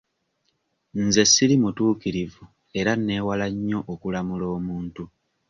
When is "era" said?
2.79-2.91